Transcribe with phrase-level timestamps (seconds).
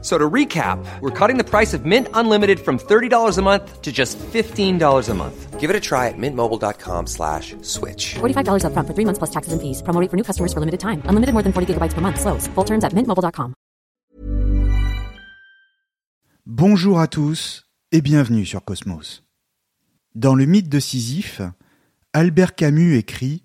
[0.00, 3.90] So to recap, we're cutting the price of Mint Unlimited from $30 a month to
[3.90, 5.58] just $15 a month.
[5.58, 8.14] Give it a try at mintmobile.com slash switch.
[8.20, 9.82] $45 upfront for three months plus taxes and fees.
[9.82, 11.02] Promo rate for new customers for limited time.
[11.08, 12.20] Unlimited more than 40 gigabytes per month.
[12.20, 12.46] Slows.
[12.54, 13.54] Full terms at mintmobile.com.
[16.46, 19.22] Bonjour à tous et bienvenue sur Cosmos.
[20.14, 21.42] Dans le mythe de Sisyphe,
[22.12, 23.44] Albert Camus écrit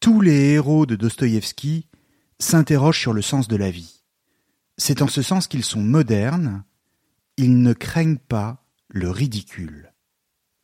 [0.00, 1.88] Tous les héros de Dostoïevski
[2.38, 3.97] s'interrogent sur le sens de la vie.
[4.78, 6.62] C'est en ce sens qu'ils sont modernes,
[7.36, 9.92] ils ne craignent pas le ridicule.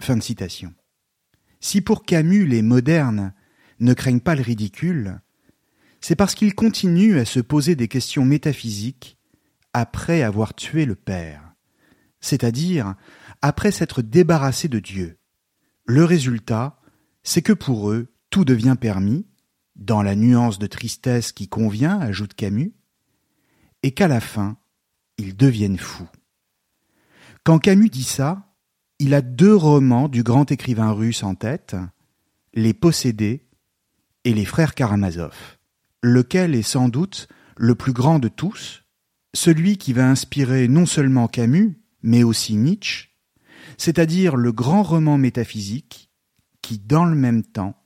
[0.01, 0.73] Fin de citation.
[1.61, 3.35] Si pour Camus les modernes
[3.81, 5.21] ne craignent pas le ridicule,
[6.01, 9.19] c'est parce qu'ils continuent à se poser des questions métaphysiques
[9.73, 11.55] après avoir tué le Père,
[12.21, 12.95] c'est-à-dire
[13.43, 15.19] après s'être débarrassés de Dieu.
[15.87, 16.81] Le résultat,
[17.25, 19.27] c'est que pour eux, tout devient permis,
[19.75, 22.75] dans la nuance de tristesse qui convient, ajoute Camus,
[23.85, 24.57] et qu'à la fin,
[25.19, 26.09] ils deviennent fous.
[27.45, 28.55] Quand Camus dit ça,
[28.99, 31.77] il a deux romans du grand écrivain russe en tête,
[32.55, 33.47] Les Possédés
[34.25, 35.37] et Les Frères Karamazov,
[36.03, 38.85] lequel est sans doute le plus grand de tous,
[39.35, 43.11] celui qui va inspirer non seulement Camus, mais aussi Nietzsche,
[43.77, 46.11] c'est-à-dire le grand roman métaphysique
[46.63, 47.77] qui, dans le même temps,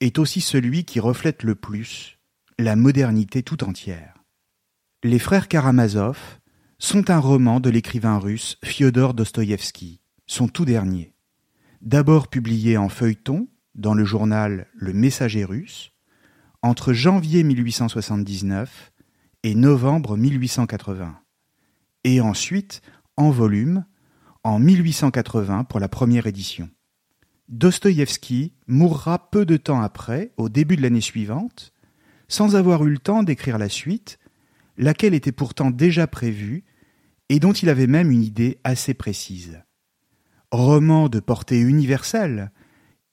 [0.00, 2.18] est aussi celui qui reflète le plus
[2.58, 4.15] la modernité tout entière.
[5.04, 6.18] Les frères Karamazov
[6.78, 11.12] sont un roman de l'écrivain russe Fyodor Dostoïevski, son tout dernier.
[11.82, 15.92] D'abord publié en feuilleton dans le journal Le Messager russe,
[16.62, 18.92] entre janvier 1879
[19.42, 21.20] et novembre 1880,
[22.04, 22.80] et ensuite
[23.18, 23.84] en volume
[24.44, 26.70] en 1880 pour la première édition.
[27.48, 31.74] Dostoïevski mourra peu de temps après, au début de l'année suivante,
[32.28, 34.18] sans avoir eu le temps d'écrire la suite
[34.78, 36.64] laquelle était pourtant déjà prévue
[37.28, 39.60] et dont il avait même une idée assez précise.
[40.50, 42.52] Roman de portée universelle,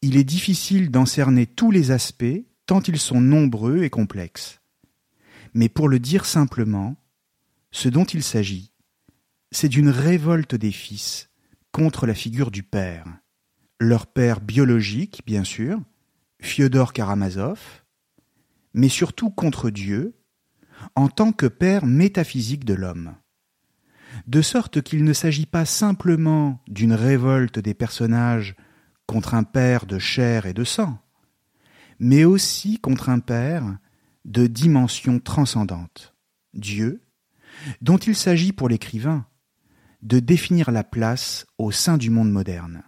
[0.02, 4.62] il est difficile d'en cerner tous les aspects tant ils sont nombreux et complexes.
[5.54, 6.96] Mais pour le dire simplement,
[7.72, 8.72] ce dont il s'agit,
[9.52, 11.30] c'est d'une révolte des fils
[11.72, 13.06] contre la figure du père.
[13.80, 15.80] Leur père biologique, bien sûr,
[16.42, 17.60] Fyodor Karamazov,
[18.74, 20.16] mais surtout contre Dieu,
[20.96, 23.16] en tant que père métaphysique de l'homme.
[24.28, 28.56] De sorte qu'il ne s'agit pas simplement d'une révolte des personnages
[29.08, 31.00] contre un père de chair et de sang,
[32.00, 33.78] mais aussi contre un père
[34.26, 36.14] de dimension transcendante,
[36.54, 37.02] Dieu,
[37.82, 39.26] dont il s'agit pour l'écrivain
[40.02, 42.84] de définir la place au sein du monde moderne.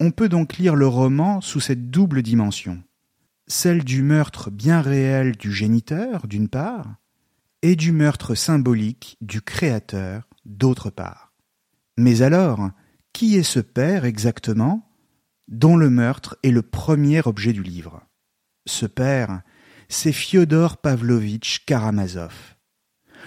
[0.00, 2.82] On peut donc lire le roman sous cette double dimension
[3.52, 6.96] celle du meurtre bien réel du géniteur, d'une part,
[7.60, 11.34] et du meurtre symbolique du Créateur, d'autre part.
[11.98, 12.70] Mais alors,
[13.12, 14.88] qui est ce père exactement
[15.48, 18.02] dont le meurtre est le premier objet du livre?
[18.64, 19.42] Ce père,
[19.90, 22.56] c'est Fyodor Pavlovitch Karamazov,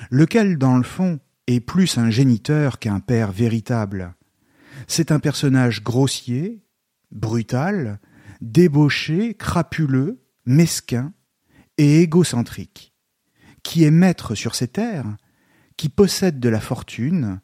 [0.09, 4.15] lequel, dans le fond, est plus un géniteur qu'un père véritable?
[4.87, 6.65] C'est un personnage grossier,
[7.11, 7.99] brutal,
[8.41, 11.13] débauché, crapuleux, mesquin
[11.77, 12.93] et égocentrique,
[13.63, 15.17] qui est maître sur ces terres,
[15.77, 17.41] qui possède de la fortune,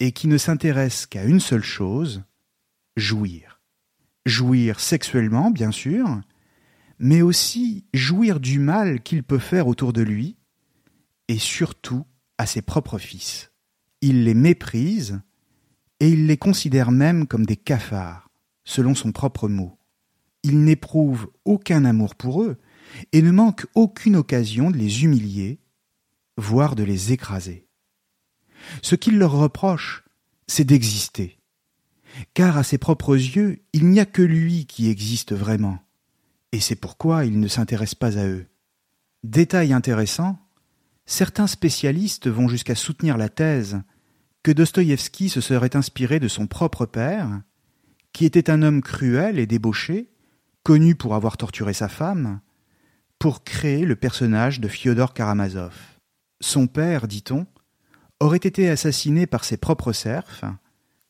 [0.00, 2.24] et qui ne s'intéresse qu'à une seule chose,
[2.96, 3.60] jouir.
[4.26, 6.20] Jouir sexuellement, bien sûr,
[6.98, 10.36] mais aussi jouir du mal qu'il peut faire autour de lui,
[11.28, 12.06] et surtout
[12.38, 13.52] à ses propres fils.
[14.00, 15.20] Il les méprise,
[16.00, 18.30] et il les considère même comme des cafards,
[18.64, 19.78] selon son propre mot
[20.44, 22.58] il n'éprouve aucun amour pour eux
[23.12, 25.58] et ne manque aucune occasion de les humilier,
[26.36, 27.66] voire de les écraser.
[28.82, 30.04] Ce qu'il leur reproche,
[30.46, 31.40] c'est d'exister,
[32.34, 35.78] car à ses propres yeux, il n'y a que lui qui existe vraiment,
[36.52, 38.46] et c'est pourquoi il ne s'intéresse pas à eux.
[39.24, 40.38] Détail intéressant,
[41.06, 43.80] certains spécialistes vont jusqu'à soutenir la thèse
[44.42, 47.40] que Dostoïevski se serait inspiré de son propre père,
[48.12, 50.13] qui était un homme cruel et débauché,
[50.64, 52.40] connu pour avoir torturé sa femme,
[53.18, 55.74] pour créer le personnage de Fyodor Karamazov.
[56.40, 57.46] Son père, dit-on,
[58.18, 60.44] aurait été assassiné par ses propres serfs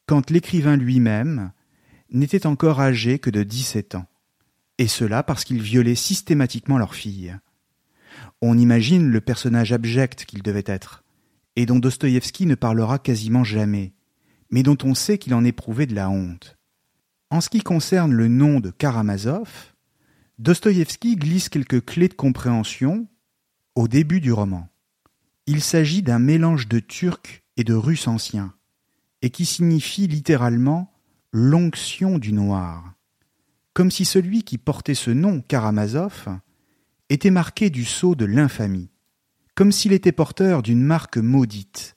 [0.07, 1.53] quand l'écrivain lui-même
[2.11, 4.07] n'était encore âgé que de dix-sept ans,
[4.79, 7.37] et cela parce qu'il violait systématiquement leur fille.
[8.43, 11.05] On imagine le personnage abject qu'il devait être,
[11.57, 13.95] et dont Dostoïevski ne parlera quasiment jamais,
[14.51, 16.59] mais dont on sait qu'il en éprouvait de la honte.
[17.35, 19.75] En ce qui concerne le nom de Karamazov,
[20.39, 23.09] Dostoïevski glisse quelques clés de compréhension
[23.75, 24.69] au début du roman.
[25.49, 28.55] Il s'agit d'un mélange de turc et de russe ancien,
[29.21, 30.93] et qui signifie littéralement
[31.33, 32.95] l'onction du noir,
[33.73, 36.39] comme si celui qui portait ce nom, Karamazov,
[37.09, 38.91] était marqué du sceau de l'infamie,
[39.57, 41.97] comme s'il était porteur d'une marque maudite,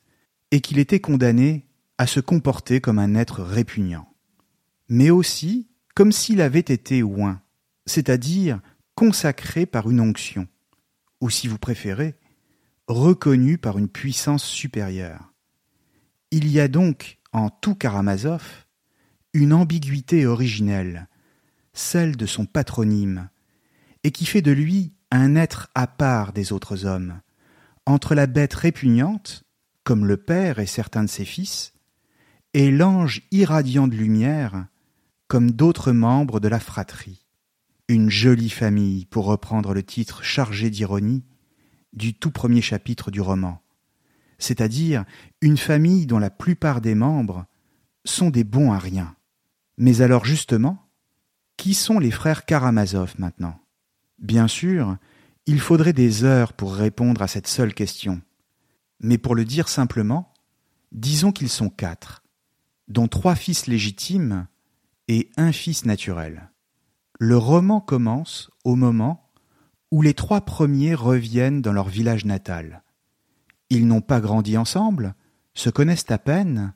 [0.49, 1.67] et qu'il était condamné
[1.99, 4.11] à se comporter comme un être répugnant,
[4.89, 7.41] mais aussi comme s'il avait été oint,
[7.85, 8.59] c'est-à-dire
[8.93, 10.47] consacré par une onction,
[11.21, 12.15] ou si vous préférez,
[12.87, 15.33] reconnu par une puissance supérieure.
[16.31, 18.65] Il y a donc en tout Karamazov
[19.33, 21.07] une ambiguïté originelle,
[21.73, 23.29] celle de son patronyme,
[24.03, 27.21] et qui fait de lui un être à part des autres hommes,
[27.85, 29.43] entre la bête répugnante,
[29.83, 31.73] comme le père et certains de ses fils,
[32.53, 34.67] et l'ange irradiant de lumière,
[35.27, 37.25] comme d'autres membres de la fratrie.
[37.89, 41.23] Une jolie famille, pour reprendre le titre chargé d'ironie
[41.93, 43.61] du tout premier chapitre du roman,
[44.39, 45.05] c'est-à-dire
[45.41, 47.45] une famille dont la plupart des membres
[48.05, 49.15] sont des bons à rien.
[49.77, 50.85] Mais alors justement,
[51.55, 53.59] qui sont les frères Karamazov maintenant?
[54.19, 54.97] Bien sûr,
[55.45, 58.21] il faudrait des heures pour répondre à cette seule question.
[58.99, 60.33] Mais pour le dire simplement,
[60.91, 62.23] disons qu'ils sont quatre,
[62.87, 64.47] dont trois fils légitimes
[65.07, 66.51] et un fils naturel.
[67.19, 69.31] Le roman commence au moment
[69.91, 72.83] où les trois premiers reviennent dans leur village natal.
[73.69, 75.15] Ils n'ont pas grandi ensemble,
[75.53, 76.73] se connaissent à peine,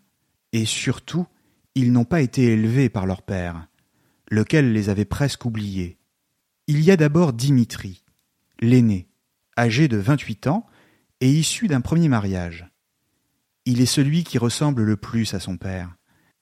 [0.54, 1.28] et surtout,
[1.76, 3.68] ils n'ont pas été élevés par leur père,
[4.30, 5.98] lequel les avait presque oubliés.
[6.68, 8.04] Il y a d'abord Dimitri,
[8.60, 9.10] l'aîné,
[9.58, 10.66] âgé de vingt-huit ans
[11.20, 12.70] et issu d'un premier mariage.
[13.66, 15.96] Il est celui qui ressemble le plus à son père,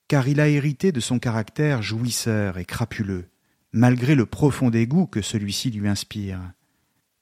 [0.09, 3.29] car il a hérité de son caractère jouisseur et crapuleux,
[3.71, 6.41] malgré le profond dégoût que celui-ci lui inspire.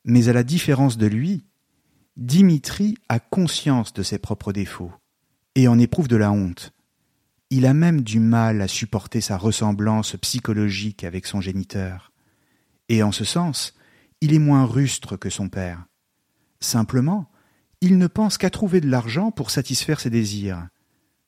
[0.06, 1.44] Mais à la différence de lui,
[2.16, 4.94] Dimitri a conscience de ses propres défauts
[5.54, 6.72] et en éprouve de la honte.
[7.50, 12.14] Il a même du mal à supporter sa ressemblance psychologique avec son géniteur.
[12.88, 13.76] Et en ce sens,
[14.22, 15.86] il est moins rustre que son père.
[16.62, 17.30] Simplement,
[17.82, 20.70] il ne pense qu'à trouver de l'argent pour satisfaire ses désirs.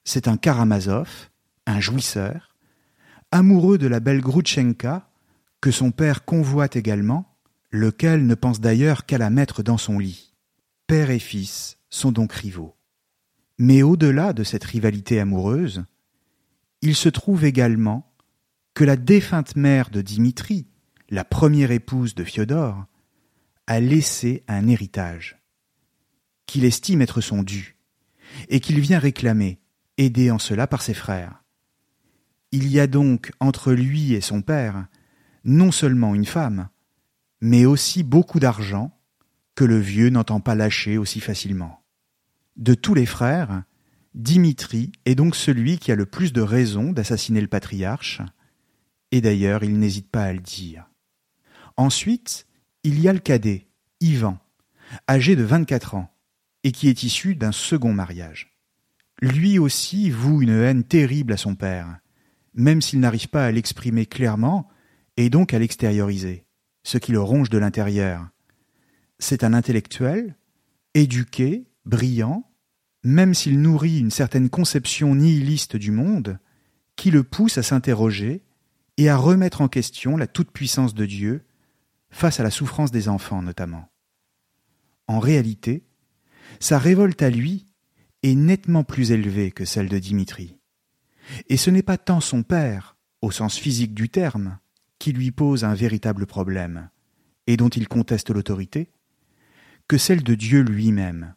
[0.05, 1.28] C'est un Karamazov,
[1.69, 2.55] un jouisseur,
[3.31, 5.09] amoureux de la belle Groutchenka,
[5.61, 7.37] que son père convoite également,
[7.71, 10.33] lequel ne pense d'ailleurs qu'à la mettre dans son lit.
[10.87, 12.75] Père et fils sont donc rivaux.
[13.59, 15.83] Mais au-delà de cette rivalité amoureuse,
[16.81, 18.11] il se trouve également
[18.73, 20.67] que la défunte mère de Dimitri,
[21.09, 22.85] la première épouse de Fiodor,
[23.67, 25.37] a laissé un héritage,
[26.47, 27.77] qu'il estime être son dû,
[28.47, 29.59] et qu'il vient réclamer,
[29.97, 31.43] aidé en cela par ses frères.
[32.51, 34.87] Il y a donc entre lui et son père
[35.43, 36.69] non seulement une femme,
[37.41, 38.91] mais aussi beaucoup d'argent
[39.55, 41.83] que le vieux n'entend pas lâcher aussi facilement.
[42.57, 43.63] De tous les frères,
[44.15, 48.21] Dimitri est donc celui qui a le plus de raisons d'assassiner le patriarche,
[49.11, 50.89] et d'ailleurs il n'hésite pas à le dire.
[51.77, 52.47] Ensuite,
[52.83, 53.67] il y a le cadet,
[53.99, 54.39] Ivan,
[55.07, 56.13] âgé de 24 ans,
[56.63, 58.57] et qui est issu d'un second mariage.
[59.21, 61.99] Lui aussi voue une haine terrible à son père,
[62.59, 64.67] même s'il n'arrive pas à l'exprimer clairement
[65.17, 66.45] et donc à l'extérioriser
[66.83, 68.27] ce qui le ronge de l'intérieur.
[69.17, 70.35] C'est un intellectuel,
[70.93, 72.49] éduqué, brillant,
[73.03, 76.39] même s'il nourrit une certaine conception nihiliste du monde,
[76.95, 78.43] qui le pousse à s'interroger
[78.97, 81.45] et à remettre en question la toute-puissance de Dieu
[82.09, 83.89] face à la souffrance des enfants notamment.
[85.07, 85.85] En réalité,
[86.59, 87.67] sa révolte à lui
[88.23, 90.58] est nettement plus élevée que celle de Dimitri.
[91.47, 94.59] Et ce n'est pas tant son père, au sens physique du terme,
[94.99, 96.89] qui lui pose un véritable problème,
[97.47, 98.91] et dont il conteste l'autorité,
[99.87, 101.33] que celle de Dieu lui-même.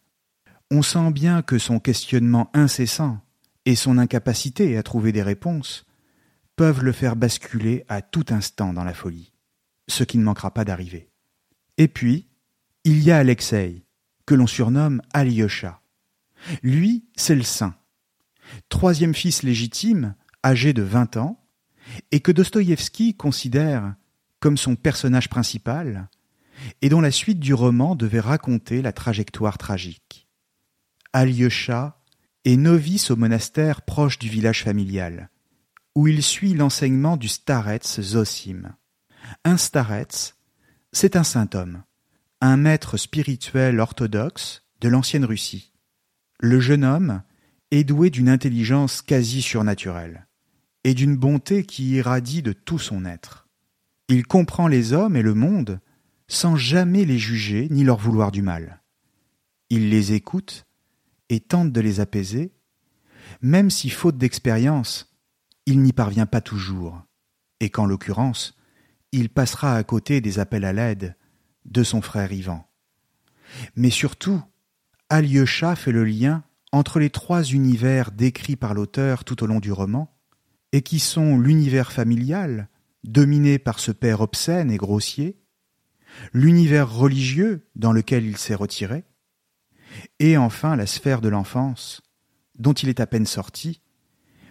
[0.70, 3.20] On sent bien que son questionnement incessant
[3.64, 5.86] et son incapacité à trouver des réponses
[6.56, 9.32] peuvent le faire basculer à tout instant dans la folie,
[9.88, 11.10] ce qui ne manquera pas d'arriver.
[11.78, 12.28] Et puis,
[12.84, 13.84] il y a Alexei,
[14.26, 15.80] que l'on surnomme Alyosha.
[16.62, 17.74] Lui, c'est le saint.
[18.68, 21.40] Troisième fils légitime, âgé de vingt ans,
[22.10, 23.94] et que Dostoïevski considère
[24.40, 26.08] comme son personnage principal,
[26.80, 30.28] et dont la suite du roman devait raconter la trajectoire tragique.
[31.12, 32.00] Alyosha
[32.44, 35.30] est novice au monastère proche du village familial,
[35.94, 38.74] où il suit l'enseignement du starets Zosim.
[39.44, 40.34] Un starets,
[40.92, 41.82] c'est un saint homme,
[42.40, 45.72] un maître spirituel orthodoxe de l'ancienne Russie.
[46.40, 47.22] Le jeune homme
[47.72, 50.28] est doué d'une intelligence quasi surnaturelle
[50.84, 53.48] et d'une bonté qui irradie de tout son être.
[54.08, 55.80] Il comprend les hommes et le monde
[56.28, 58.82] sans jamais les juger ni leur vouloir du mal.
[59.70, 60.66] Il les écoute
[61.30, 62.52] et tente de les apaiser,
[63.40, 65.16] même si, faute d'expérience,
[65.64, 67.00] il n'y parvient pas toujours,
[67.60, 68.58] et qu'en l'occurrence,
[69.12, 71.16] il passera à côté des appels à l'aide
[71.64, 72.68] de son frère Ivan.
[73.76, 74.42] Mais surtout,
[75.08, 79.72] Alyosha fait le lien entre les trois univers décrits par l'auteur tout au long du
[79.72, 80.16] roman,
[80.72, 82.68] et qui sont l'univers familial,
[83.04, 85.38] dominé par ce père obscène et grossier,
[86.32, 89.04] l'univers religieux dans lequel il s'est retiré,
[90.18, 92.02] et enfin la sphère de l'enfance,
[92.58, 93.82] dont il est à peine sorti,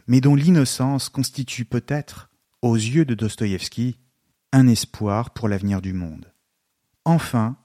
[0.07, 2.29] mais dont l'innocence constitue peut-être,
[2.61, 3.97] aux yeux de Dostoïevski,
[4.51, 6.31] un espoir pour l'avenir du monde.
[7.05, 7.57] Enfin,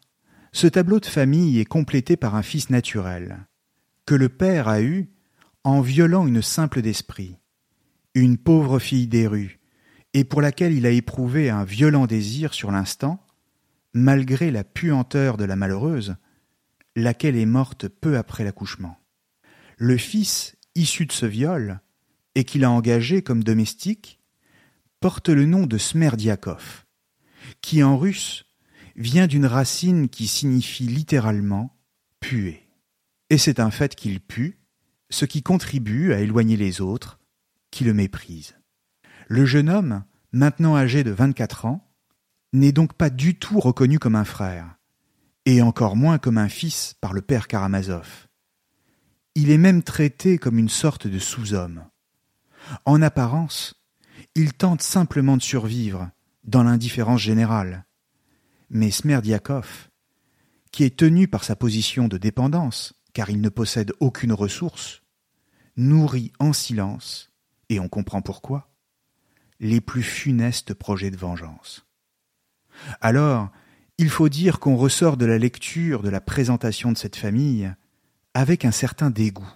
[0.52, 3.46] ce tableau de famille est complété par un fils naturel,
[4.06, 5.10] que le père a eu
[5.64, 7.38] en violant une simple d'esprit,
[8.14, 9.58] une pauvre fille des rues,
[10.14, 13.26] et pour laquelle il a éprouvé un violent désir sur l'instant,
[13.92, 16.14] malgré la puanteur de la malheureuse,
[16.94, 18.96] laquelle est morte peu après l'accouchement.
[19.76, 21.80] Le fils issu de ce viol,
[22.36, 24.20] et qu'il a engagé comme domestique,
[25.00, 26.84] porte le nom de Smerdiakov,
[27.60, 28.46] qui en russe
[28.94, 31.76] vient d'une racine qui signifie littéralement
[32.20, 32.65] puer
[33.30, 34.60] et c'est un fait qu'il pue,
[35.10, 37.18] ce qui contribue à éloigner les autres,
[37.70, 38.56] qui le méprisent.
[39.28, 41.92] Le jeune homme, maintenant âgé de vingt-quatre ans,
[42.52, 44.76] n'est donc pas du tout reconnu comme un frère,
[45.44, 48.28] et encore moins comme un fils par le père Karamazov.
[49.34, 51.84] Il est même traité comme une sorte de sous-homme.
[52.84, 53.74] En apparence,
[54.34, 56.10] il tente simplement de survivre
[56.44, 57.84] dans l'indifférence générale.
[58.70, 59.88] Mais Smerdiakov,
[60.72, 65.00] qui est tenu par sa position de dépendance, car il ne possède aucune ressource,
[65.78, 67.32] nourrit en silence,
[67.70, 68.68] et on comprend pourquoi,
[69.58, 71.86] les plus funestes projets de vengeance.
[73.00, 73.48] Alors,
[73.96, 77.72] il faut dire qu'on ressort de la lecture de la présentation de cette famille
[78.34, 79.50] avec un certain dégoût.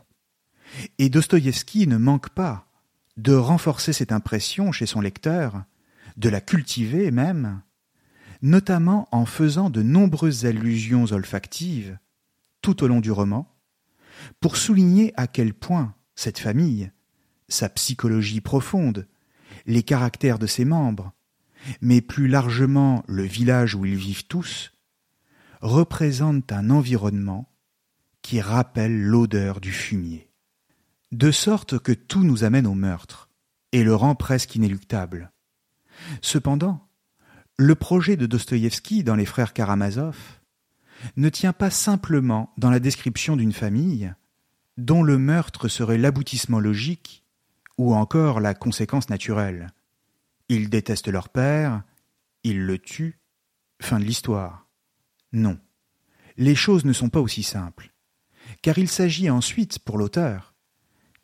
[0.96, 2.66] Et Dostoïevski ne manque pas
[3.18, 5.64] de renforcer cette impression chez son lecteur,
[6.16, 7.60] de la cultiver même,
[8.40, 11.98] notamment en faisant de nombreuses allusions olfactives
[12.62, 13.54] tout au long du roman,
[14.40, 16.90] pour souligner à quel point cette famille,
[17.48, 19.08] sa psychologie profonde,
[19.66, 21.12] les caractères de ses membres,
[21.80, 24.72] mais plus largement le village où ils vivent tous,
[25.60, 27.50] représentent un environnement
[28.22, 30.30] qui rappelle l'odeur du fumier.
[31.12, 33.28] De sorte que tout nous amène au meurtre,
[33.72, 35.32] et le rend presque inéluctable.
[36.22, 36.88] Cependant,
[37.56, 40.39] le projet de Dostoïevski dans les frères Karamazov
[41.16, 44.12] ne tient pas simplement dans la description d'une famille
[44.76, 47.24] dont le meurtre serait l'aboutissement logique
[47.76, 49.68] ou encore la conséquence naturelle.
[50.48, 51.82] Ils détestent leur père,
[52.44, 53.20] ils le tuent,
[53.80, 54.66] fin de l'histoire.
[55.32, 55.58] Non,
[56.36, 57.92] les choses ne sont pas aussi simples,
[58.62, 60.54] car il s'agit ensuite, pour l'auteur,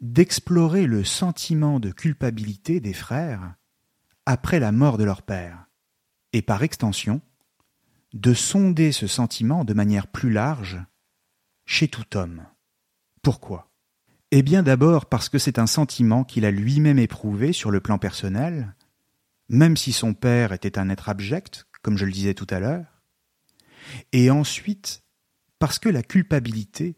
[0.01, 3.55] d'explorer le sentiment de culpabilité des frères
[4.27, 5.67] après la mort de leur père,
[6.33, 7.21] et par extension,
[8.13, 10.79] de sonder ce sentiment de manière plus large
[11.65, 12.47] chez tout homme.
[13.23, 13.71] Pourquoi?
[14.31, 17.99] Eh bien d'abord parce que c'est un sentiment qu'il a lui-même éprouvé sur le plan
[17.99, 18.75] personnel,
[19.49, 22.87] même si son père était un être abject, comme je le disais tout à l'heure,
[24.13, 25.05] et ensuite
[25.59, 26.97] parce que la culpabilité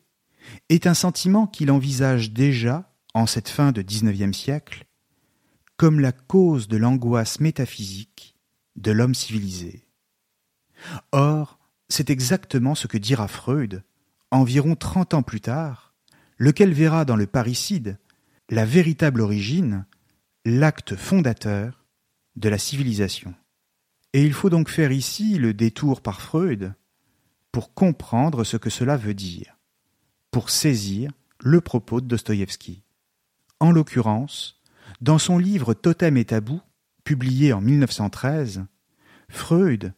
[0.68, 4.84] est un sentiment qu'il envisage déjà, en cette fin de XIXe siècle,
[5.76, 8.36] comme la cause de l'angoisse métaphysique
[8.76, 9.87] de l'homme civilisé.
[11.12, 11.58] Or,
[11.88, 13.82] c'est exactement ce que dira Freud,
[14.30, 15.94] environ trente ans plus tard,
[16.36, 17.98] lequel verra dans le parricide
[18.50, 19.84] la véritable origine,
[20.44, 21.84] l'acte fondateur
[22.36, 23.34] de la civilisation.
[24.14, 26.72] Et il faut donc faire ici le détour par Freud
[27.52, 29.58] pour comprendre ce que cela veut dire,
[30.30, 32.82] pour saisir le propos de Dostoïevski.
[33.60, 34.62] En l'occurrence,
[35.00, 36.60] dans son livre Totem et Tabou,
[37.04, 38.64] publié en 1913,
[39.28, 39.92] Freud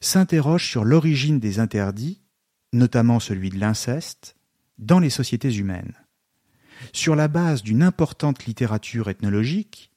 [0.00, 2.20] s'interroge sur l'origine des interdits,
[2.72, 4.36] notamment celui de l'inceste,
[4.78, 5.94] dans les sociétés humaines.
[6.92, 9.90] Sur la base d'une importante littérature ethnologique,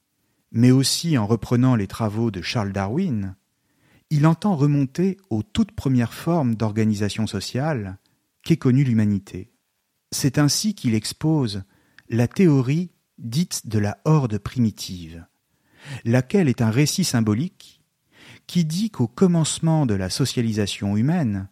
[0.50, 3.36] mais aussi en reprenant les travaux de Charles Darwin,
[4.10, 7.98] il entend remonter aux toutes premières formes d'organisation sociale
[8.42, 9.52] qu'ait connue l'humanité.
[10.10, 11.62] C'est ainsi qu'il expose
[12.10, 15.24] la théorie dite de la horde primitive,
[16.04, 17.71] laquelle est un récit symbolique
[18.52, 21.48] qui dit qu'au commencement de la socialisation humaine,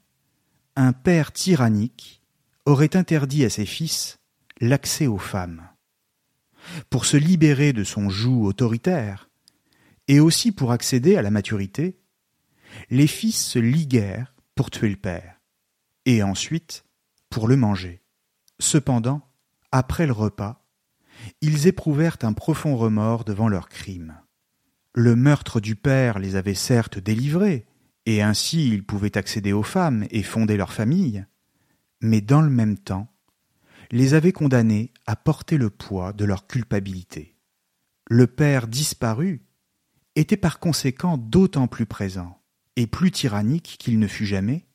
[0.77, 2.21] un père tyrannique
[2.67, 4.19] aurait interdit à ses fils
[4.61, 5.67] l'accès aux femmes.
[6.91, 9.31] Pour se libérer de son joug autoritaire,
[10.09, 11.99] et aussi pour accéder à la maturité,
[12.91, 15.41] les fils se liguèrent pour tuer le père,
[16.05, 16.85] et ensuite
[17.31, 18.03] pour le manger.
[18.59, 19.27] Cependant,
[19.73, 20.67] après le repas,
[21.41, 24.20] ils éprouvèrent un profond remords devant leur crime.
[24.95, 27.67] Le meurtre du père les avait certes délivrés,
[28.07, 31.25] et ainsi ils pouvaient accéder aux femmes et fonder leur famille,
[32.01, 33.09] mais dans le même temps,
[33.93, 37.37] les avait condamnés à porter le poids de leur culpabilité.
[38.09, 39.43] Le père disparu
[40.17, 42.41] était par conséquent d'autant plus présent
[42.77, 44.67] et plus tyrannique qu'il ne fut jamais,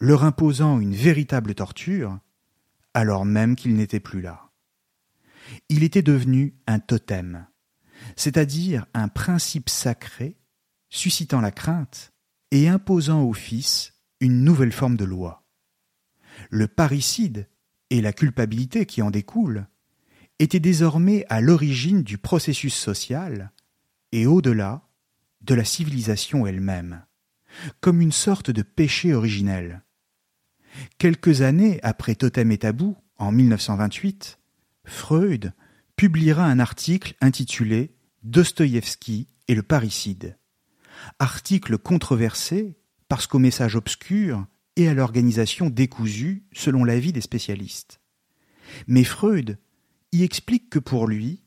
[0.00, 2.18] leur imposant une véritable torture,
[2.94, 4.50] alors même qu'il n'était plus là.
[5.68, 7.46] Il était devenu un totem,
[8.16, 10.36] c'est-à-dire un principe sacré,
[10.90, 12.12] suscitant la crainte
[12.50, 15.44] et imposant au Fils une nouvelle forme de loi.
[16.50, 17.48] Le parricide
[17.90, 19.66] et la culpabilité qui en découle
[20.38, 23.52] étaient désormais à l'origine du processus social
[24.12, 24.88] et au-delà
[25.40, 27.04] de la civilisation elle-même,
[27.80, 29.82] comme une sorte de péché originel.
[30.98, 34.38] Quelques années après Totem et Tabou, en 1928,
[34.84, 35.52] Freud
[35.96, 40.38] publiera un article intitulé Dostoïevski et le parricide.
[41.18, 42.76] Article controversé
[43.08, 44.46] parce qu'au message obscur
[44.76, 48.00] et à l'organisation décousue selon l'avis des spécialistes.
[48.86, 49.58] Mais Freud
[50.12, 51.42] y explique que pour lui,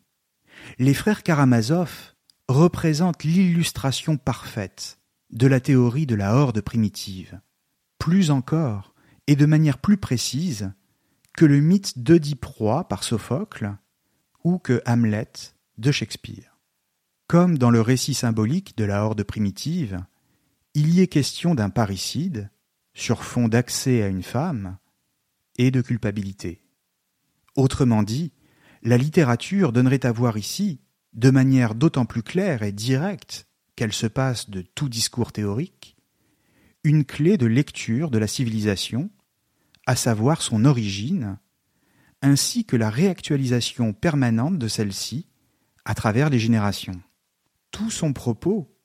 [0.80, 2.14] les frères Karamazov
[2.48, 5.00] représentent l'illustration parfaite
[5.32, 7.40] de la théorie de la horde primitive.
[8.00, 8.94] Plus encore,
[9.28, 10.74] et de manière plus précise,
[11.34, 13.78] que le mythe d'Oedipe roi par Sophocle
[14.44, 15.32] ou que Hamlet
[15.78, 16.51] de Shakespeare.
[17.32, 20.04] Comme dans le récit symbolique de la horde primitive,
[20.74, 22.52] il y est question d'un parricide,
[22.94, 24.78] sur fond d'accès à une femme,
[25.58, 26.62] et de culpabilité.
[27.56, 28.34] Autrement dit,
[28.84, 30.82] la littérature donnerait à voir ici,
[31.14, 35.96] de manière d'autant plus claire et directe qu'elle se passe de tout discours théorique,
[36.84, 39.10] une clé de lecture de la civilisation,
[39.86, 41.38] à savoir son origine,
[42.22, 45.30] ainsi que la réactualisation permanente de celle-ci
[45.86, 47.02] à travers les générations.
[47.72, 48.76] Tout son propos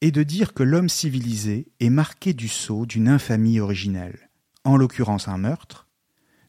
[0.00, 4.30] est de dire que l'homme civilisé est marqué du sceau d'une infamie originelle,
[4.64, 5.88] en l'occurrence un meurtre,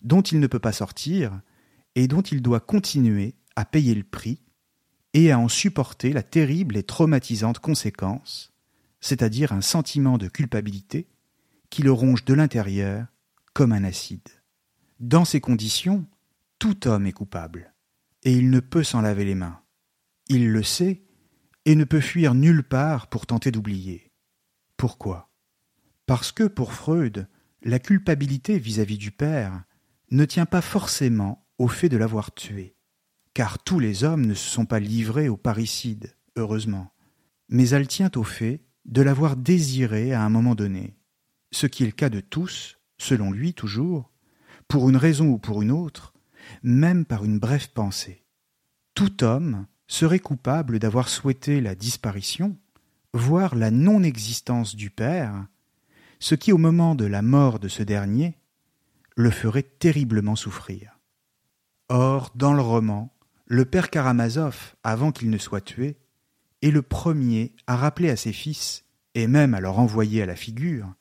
[0.02, 1.42] dont il ne peut pas sortir
[1.96, 4.42] et dont il doit continuer à payer le prix
[5.14, 8.54] et à en supporter la terrible et traumatisante conséquence,
[9.02, 11.08] c'est-à-dire un sentiment de culpabilité
[11.70, 13.08] qui le ronge de l'intérieur
[13.54, 14.30] comme un acide.
[15.00, 16.06] Dans ces conditions,
[16.60, 17.74] tout homme est coupable,
[18.24, 19.60] et il ne peut s'en laver les mains.
[20.28, 21.07] Il le sait,
[21.68, 24.14] et ne peut fuir nulle part pour tenter d'oublier.
[24.78, 25.34] Pourquoi?
[26.06, 27.28] Parce que pour Freud,
[27.62, 29.66] la culpabilité vis-à-vis du père
[30.10, 32.78] ne tient pas forcément au fait de l'avoir tué,
[33.34, 36.94] car tous les hommes ne se sont pas livrés au parricide, heureusement,
[37.50, 40.96] mais elle tient au fait de l'avoir désiré à un moment donné,
[41.52, 44.14] ce qui est le cas de tous, selon lui toujours,
[44.70, 46.14] pour une raison ou pour une autre,
[46.64, 48.24] même par une brève pensée.
[48.94, 52.58] Tout homme serait coupable d'avoir souhaité la disparition,
[53.14, 55.48] voire la non-existence du père,
[56.20, 58.38] ce qui au moment de la mort de ce dernier
[59.16, 61.00] le ferait terriblement souffrir.
[61.90, 63.14] Or, dans le roman,
[63.46, 65.98] le père Karamazov, avant qu'il ne soit tué,
[66.62, 68.84] est le premier à rappeler à ses fils,
[69.16, 70.94] et même à leur envoyer à la figure,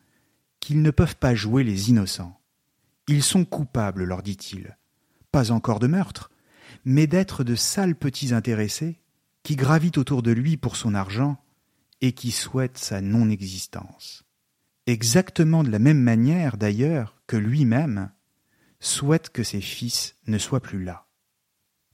[0.61, 2.41] qu'ils ne peuvent pas jouer les innocents.
[3.09, 4.77] Ils sont coupables, leur dit-il,
[5.33, 6.31] pas encore de meurtre,
[6.87, 9.01] mais d'être de sales petits intéressés
[9.43, 11.37] qui gravitent autour de lui pour son argent
[12.01, 14.23] et qui souhaitent sa non-existence.
[14.87, 18.11] Exactement de la même manière, d'ailleurs, que lui-même
[18.79, 21.07] souhaite que ses fils ne soient plus là.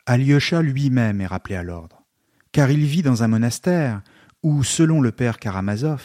[0.05, 2.05] Alyosha lui-même est rappelé à l'ordre,
[2.53, 4.03] car il vit dans un monastère
[4.43, 6.03] où, selon le père Karamazov,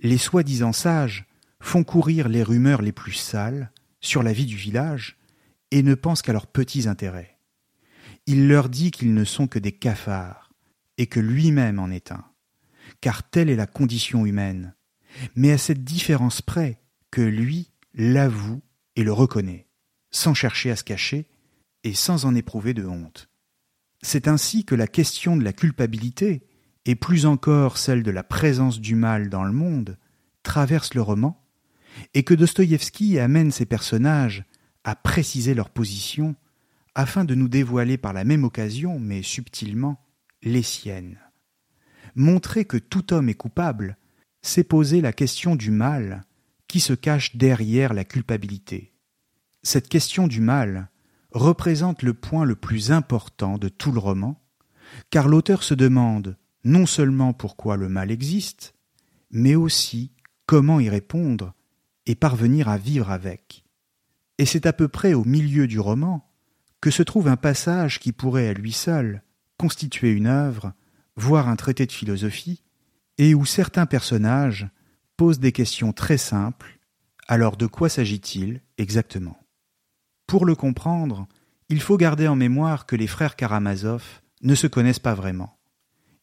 [0.00, 1.26] les soi-disant sages
[1.60, 5.18] font courir les rumeurs les plus sales sur la vie du village
[5.72, 7.33] et ne pensent qu'à leurs petits intérêts
[8.26, 10.50] il leur dit qu'ils ne sont que des cafards,
[10.96, 12.24] et que lui-même en est un,
[13.00, 14.74] car telle est la condition humaine,
[15.34, 18.62] mais à cette différence près que lui l'avoue
[18.96, 19.66] et le reconnaît,
[20.10, 21.26] sans chercher à se cacher
[21.84, 23.28] et sans en éprouver de honte.
[24.02, 26.46] C'est ainsi que la question de la culpabilité,
[26.86, 29.96] et plus encore celle de la présence du mal dans le monde,
[30.42, 31.42] traverse le roman,
[32.12, 34.44] et que Dostoïevski amène ses personnages
[34.82, 36.36] à préciser leur position
[36.94, 40.00] afin de nous dévoiler par la même occasion, mais subtilement,
[40.42, 41.18] les siennes.
[42.14, 43.96] Montrer que tout homme est coupable,
[44.42, 46.24] c'est poser la question du mal
[46.68, 48.92] qui se cache derrière la culpabilité.
[49.62, 50.90] Cette question du mal
[51.30, 54.40] représente le point le plus important de tout le roman,
[55.10, 58.74] car l'auteur se demande non seulement pourquoi le mal existe,
[59.30, 60.12] mais aussi
[60.46, 61.54] comment y répondre
[62.06, 63.64] et parvenir à vivre avec.
[64.38, 66.28] Et c'est à peu près au milieu du roman
[66.84, 69.22] que se trouve un passage qui pourrait à lui seul
[69.56, 70.74] constituer une œuvre,
[71.16, 72.62] voire un traité de philosophie,
[73.16, 74.68] et où certains personnages
[75.16, 76.78] posent des questions très simples.
[77.26, 79.38] Alors de quoi s'agit-il exactement?
[80.26, 81.26] Pour le comprendre,
[81.70, 84.04] il faut garder en mémoire que les frères Karamazov
[84.42, 85.56] ne se connaissent pas vraiment.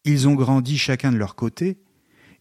[0.05, 1.81] Ils ont grandi chacun de leur côté,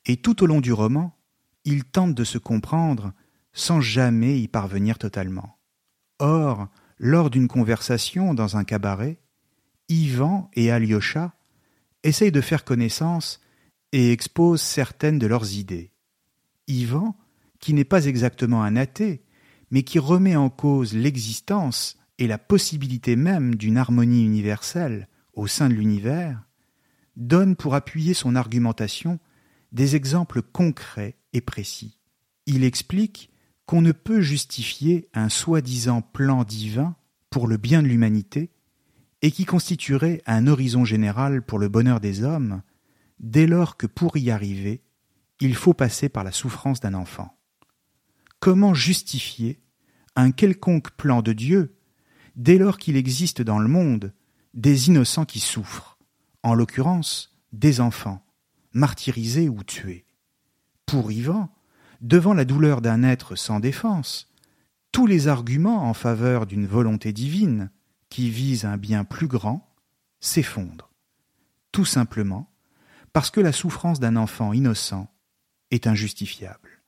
[0.04, 1.16] et tout au long du roman,
[1.64, 3.14] ils tentent de se comprendre
[3.54, 5.58] sans jamais y parvenir totalement.
[6.18, 6.68] Or,
[7.02, 9.18] lors d'une conversation dans un cabaret,
[9.88, 11.34] Ivan et Alyosha
[12.02, 13.40] essayent de faire connaissance
[13.92, 15.92] et exposent certaines de leurs idées.
[16.68, 17.16] Ivan,
[17.58, 19.22] qui n'est pas exactement un athée,
[19.70, 25.70] mais qui remet en cause l'existence et la possibilité même d'une harmonie universelle au sein
[25.70, 26.44] de l'univers,
[27.16, 29.18] donne pour appuyer son argumentation
[29.72, 31.98] des exemples concrets et précis.
[32.44, 33.30] Il explique
[33.70, 36.96] qu'on ne peut justifier un soi-disant plan divin
[37.30, 38.50] pour le bien de l'humanité
[39.22, 42.62] et qui constituerait un horizon général pour le bonheur des hommes,
[43.20, 44.82] dès lors que pour y arriver,
[45.38, 47.38] il faut passer par la souffrance d'un enfant.
[48.40, 49.60] Comment justifier
[50.16, 51.76] un quelconque plan de Dieu
[52.34, 54.12] dès lors qu'il existe dans le monde
[54.52, 55.96] des innocents qui souffrent,
[56.42, 58.26] en l'occurrence des enfants,
[58.72, 60.06] martyrisés ou tués
[60.86, 61.52] Pour Ivan,
[62.00, 64.32] devant la douleur d'un être sans défense,
[64.92, 67.70] tous les arguments en faveur d'une volonté divine
[68.08, 69.72] qui vise un bien plus grand
[70.20, 70.90] s'effondrent,
[71.72, 72.50] tout simplement
[73.12, 75.08] parce que la souffrance d'un enfant innocent
[75.70, 76.82] est injustifiable.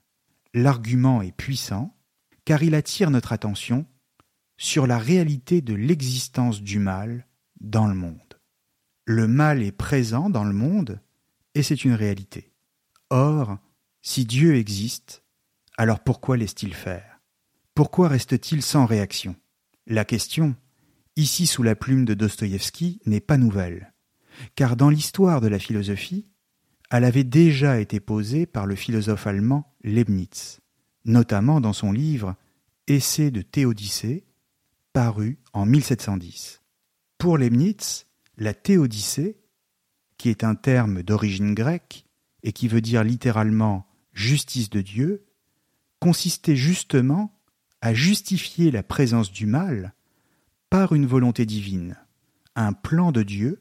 [0.55, 1.97] L'argument est puissant
[2.45, 3.87] car il attire notre attention
[4.57, 7.27] sur la réalité de l'existence du mal
[7.61, 8.19] dans le monde.
[9.05, 11.01] Le mal est présent dans le monde
[11.55, 12.53] et c'est une réalité.
[13.11, 13.59] Or,
[14.03, 15.23] si Dieu existe,
[15.77, 17.21] alors pourquoi laisse-t-il faire?
[17.75, 19.37] Pourquoi reste-t-il sans réaction?
[19.87, 20.57] La question,
[21.17, 23.95] ici sous la plume de Dostoïevski, n'est pas nouvelle,
[24.57, 26.27] car dans l'histoire de la philosophie,
[26.91, 30.61] elle avait déjà été posée par le philosophe allemand Leibniz,
[31.05, 32.35] notamment dans son livre
[32.89, 34.27] Essai de Théodicée,
[34.93, 36.61] paru en 1710.
[37.19, 39.39] Pour Leibniz, la Théodicée,
[40.19, 42.05] qui est un terme d'origine grecque
[42.43, 45.27] et qui veut dire littéralement justice de Dieu,
[46.01, 47.39] consistait justement
[47.81, 49.95] à justifier la présence du mal
[50.71, 51.97] par une volonté divine,
[52.57, 53.61] un plan de Dieu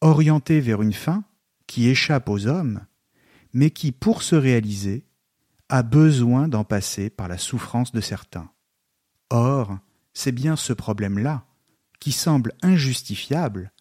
[0.00, 1.24] orienté vers une fin
[1.66, 2.84] qui échappe aux hommes,
[3.52, 5.06] mais qui, pour se réaliser,
[5.68, 8.50] a besoin d'en passer par la souffrance de certains.
[9.30, 9.78] Or,
[10.12, 11.46] c'est bien ce problème-là
[12.00, 13.72] qui semble injustifiable,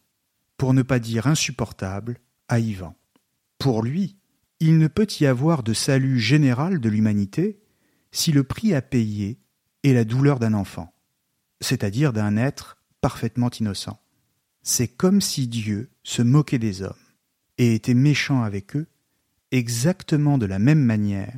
[0.58, 2.95] pour ne pas dire insupportable, à Ivan.
[3.58, 4.17] Pour lui,
[4.62, 7.60] il ne peut y avoir de salut général de l'humanité
[8.12, 9.39] si le prix à payer
[9.84, 10.93] est la douleur d'un enfant,
[11.62, 14.00] c'est-à-dire d'un être parfaitement innocent.
[14.62, 16.93] C'est comme si Dieu se moquait des hommes
[17.58, 18.86] et était méchant avec eux,
[19.50, 21.34] exactement de la même manière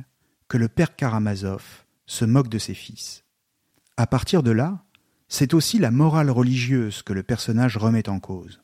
[0.46, 1.64] que le père Karamazov
[2.04, 3.24] se moque de ses fils.
[3.96, 4.84] À partir de là,
[5.28, 8.60] c'est aussi la morale religieuse que le personnage remet en cause,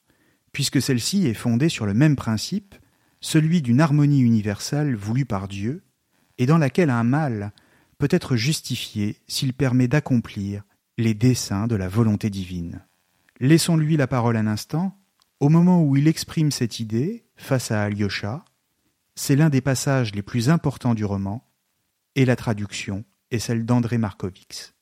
[0.52, 2.74] puisque celle-ci est fondée sur le même principe
[3.20, 5.82] celui d'une harmonie universelle voulue par Dieu,
[6.38, 7.52] et dans laquelle un mal
[7.98, 10.62] peut être justifié s'il permet d'accomplir
[10.96, 12.84] les desseins de la volonté divine.
[13.40, 14.96] Laissons-lui la parole un instant.
[15.38, 18.44] Au moment où il exprime cette idée face à Alyosha,
[19.14, 21.46] c'est l'un des passages les plus importants du roman,
[22.14, 24.74] et la traduction est celle d'André Markovix.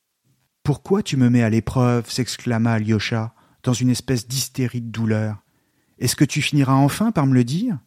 [0.62, 2.10] Pourquoi tu me mets à l'épreuve?
[2.10, 5.42] s'exclama Alyosha, dans une espèce d'hystérie de douleur.
[5.98, 7.78] Est-ce que tu finiras enfin par me le dire?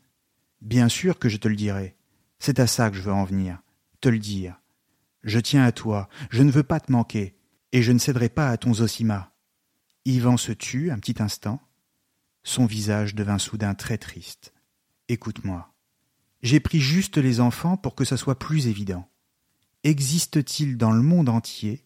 [0.62, 1.95] Bien sûr que je te le dirai.
[2.39, 3.62] C'est à ça que je veux en venir.
[4.00, 4.60] Te le dire.
[5.24, 7.36] Je tiens à toi, je ne veux pas te manquer,
[7.71, 9.34] et je ne céderai pas à ton Zosima.
[10.06, 11.62] Ivan se tut un petit instant.
[12.43, 14.54] Son visage devint soudain très triste.
[15.08, 15.71] Écoute-moi.
[16.41, 19.08] J'ai pris juste les enfants pour que ça soit plus évident.
[19.84, 21.86] Existe-t-il dans le monde entier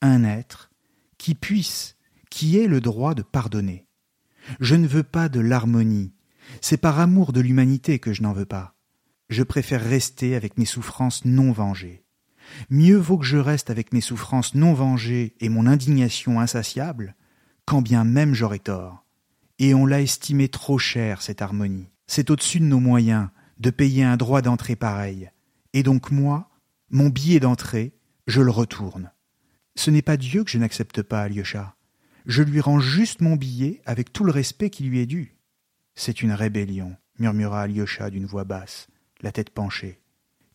[0.00, 0.70] un être
[1.18, 1.96] qui puisse,
[2.30, 3.86] qui ait le droit de pardonner?
[4.60, 6.14] Je ne veux pas de l'harmonie,
[6.60, 8.74] c'est par amour de l'humanité que je n'en veux pas.
[9.28, 12.04] Je préfère rester avec mes souffrances non vengées.
[12.70, 17.14] Mieux vaut que je reste avec mes souffrances non vengées et mon indignation insatiable,
[17.64, 19.06] quand bien même j'aurais tort.
[19.58, 21.88] Et on l'a estimé trop cher, cette harmonie.
[22.06, 25.30] C'est au-dessus de nos moyens de payer un droit d'entrée pareil.
[25.72, 26.48] Et donc moi,
[26.90, 27.94] Mon billet d'entrée,
[28.26, 29.10] je le retourne.
[29.76, 31.74] Ce n'est pas Dieu que je n'accepte pas, Alyosha.
[32.26, 35.38] Je lui rends juste mon billet avec tout le respect qui lui est dû.
[35.94, 38.88] C'est une rébellion, murmura Alyosha d'une voix basse,
[39.20, 40.00] la tête penchée.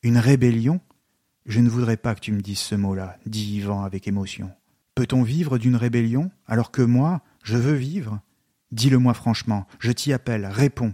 [0.01, 0.81] Une rébellion?
[1.45, 4.51] Je ne voudrais pas que tu me dises ce mot-là, dit Ivan avec émotion.
[4.95, 8.19] Peut-on vivre d'une rébellion alors que moi, je veux vivre?
[8.71, 10.93] Dis-le-moi franchement, je t'y appelle, réponds.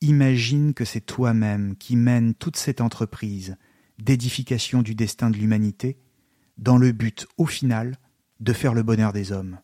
[0.00, 3.56] Imagine que c'est toi-même qui mènes toute cette entreprise
[3.98, 5.96] d'édification du destin de l'humanité,
[6.58, 7.96] dans le but, au final,
[8.40, 9.58] de faire le bonheur des hommes,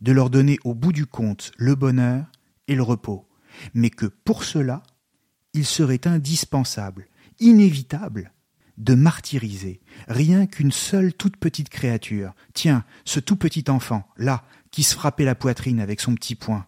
[0.00, 2.26] de leur donner au bout du compte le bonheur
[2.68, 3.26] et le repos,
[3.74, 4.82] mais que pour cela,
[5.52, 7.08] il serait indispensable,
[7.40, 8.32] inévitable,
[8.78, 14.82] de martyriser rien qu'une seule toute petite créature, tiens, ce tout petit enfant, là, qui
[14.82, 16.66] se frappait la poitrine avec son petit poing,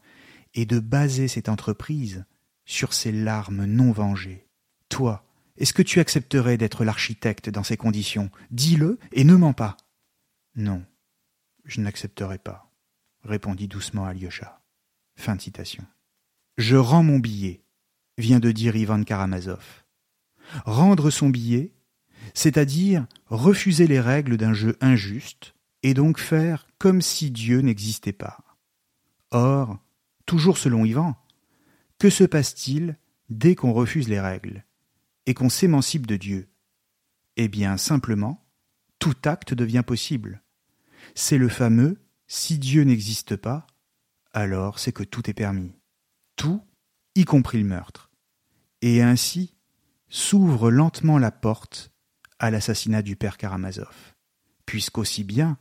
[0.55, 2.25] et de baser cette entreprise
[2.65, 4.47] sur ses larmes non vengées.
[4.89, 5.25] Toi,
[5.57, 8.31] est-ce que tu accepterais d'être l'architecte dans ces conditions?
[8.51, 9.77] Dis-le et ne mens pas.
[10.57, 10.85] Non,
[11.65, 12.71] je n'accepterai pas,
[13.23, 14.63] répondit doucement Alyosha.
[15.17, 15.85] Fin citation.
[16.57, 17.65] Je rends mon billet,
[18.17, 19.85] vient de dire Ivan Karamazov.
[20.65, 21.73] Rendre son billet,
[22.33, 28.39] c'est-à-dire refuser les règles d'un jeu injuste, et donc faire comme si Dieu n'existait pas.
[29.33, 29.79] Or,
[30.27, 31.17] toujours selon Ivan,
[31.99, 34.65] que se passe-t-il dès qu'on refuse les règles
[35.27, 36.49] et qu'on s'émancipe de Dieu?
[37.37, 38.47] Eh bien, simplement,
[38.99, 40.43] tout acte devient possible.
[41.15, 43.67] C'est le fameux si Dieu n'existe pas,
[44.33, 45.73] alors c'est que tout est permis.
[46.37, 46.63] Tout,
[47.15, 48.11] y compris le meurtre.
[48.83, 49.55] Et ainsi
[50.09, 51.93] s'ouvre lentement la porte
[52.39, 54.15] à l'assassinat du père Karamazov,
[54.67, 55.59] puisqu'aussi bien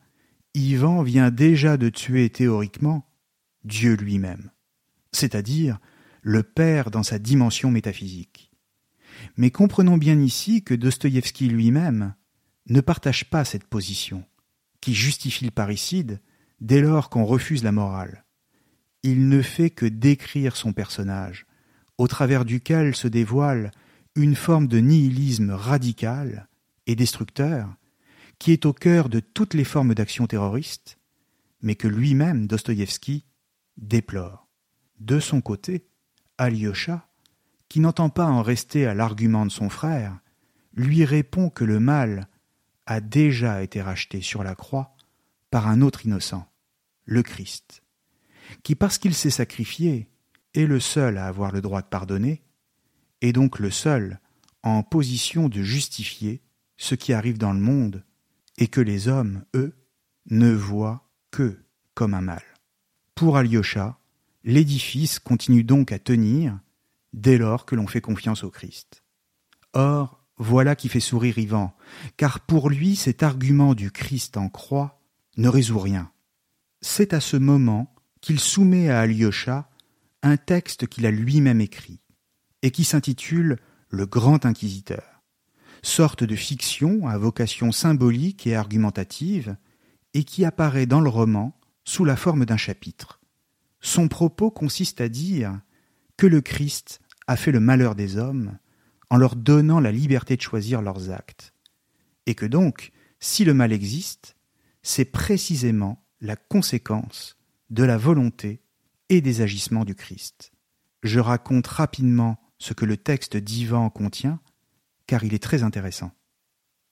[0.53, 3.07] Ivan vient déjà de tuer théoriquement
[3.63, 4.51] Dieu lui-même,
[5.11, 5.79] c'est-à-dire
[6.21, 8.51] le Père dans sa dimension métaphysique.
[9.37, 12.13] Mais comprenons bien ici que Dostoïevski lui-même
[12.67, 14.23] ne partage pas cette position,
[14.81, 16.21] qui justifie le parricide
[16.61, 18.25] dès lors qu'on refuse la morale.
[19.03, 21.45] Il ne fait que décrire son personnage,
[21.97, 23.71] au travers duquel se dévoile
[24.15, 26.47] une forme de nihilisme radical
[26.87, 27.75] et destructeur,
[28.39, 30.97] qui est au cœur de toutes les formes d'action terroriste,
[31.61, 33.25] mais que lui-même, Dostoïevski,
[33.77, 34.47] déplore.
[34.99, 35.87] De son côté,
[36.37, 37.07] Alyosha,
[37.69, 40.19] qui n'entend pas en rester à l'argument de son frère,
[40.73, 42.27] lui répond que le mal
[42.85, 44.95] a déjà été racheté sur la croix
[45.49, 46.47] par un autre innocent,
[47.05, 47.82] le Christ,
[48.63, 50.09] qui parce qu'il s'est sacrifié
[50.53, 52.43] est le seul à avoir le droit de pardonner,
[53.21, 54.19] et donc le seul
[54.63, 56.41] en position de justifier
[56.77, 58.03] ce qui arrive dans le monde,
[58.57, 59.73] et que les hommes, eux,
[60.29, 61.59] ne voient que
[61.93, 62.43] comme un mal.
[63.15, 63.99] Pour Alyosha,
[64.43, 66.59] l'édifice continue donc à tenir
[67.13, 69.03] dès lors que l'on fait confiance au Christ.
[69.73, 71.75] Or, voilà qui fait sourire Ivan,
[72.17, 75.01] car pour lui cet argument du Christ en croix
[75.37, 76.11] ne résout rien.
[76.81, 77.92] C'est à ce moment
[78.23, 79.69] qu'il soumet à Alyosha
[80.21, 81.99] un texte qu'il a lui-même écrit,
[82.61, 83.59] et qui s'intitule
[83.89, 85.21] Le Grand Inquisiteur,
[85.81, 89.57] sorte de fiction à vocation symbolique et argumentative,
[90.13, 93.19] et qui apparaît dans le roman sous la forme d'un chapitre.
[93.81, 95.59] Son propos consiste à dire
[96.15, 98.57] que le Christ a fait le malheur des hommes
[99.09, 101.53] en leur donnant la liberté de choisir leurs actes,
[102.25, 104.37] et que donc, si le mal existe,
[104.81, 107.35] c'est précisément la conséquence
[107.73, 108.61] de la volonté
[109.09, 110.51] et des agissements du Christ.
[111.01, 114.39] Je raconte rapidement ce que le texte d'Ivan contient,
[115.07, 116.11] car il est très intéressant.